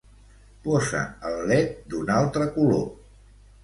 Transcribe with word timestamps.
Posa 0.63 1.03
el 1.33 1.39
led 1.53 1.79
d'un 1.95 2.13
altre 2.19 2.53
color. 2.61 2.87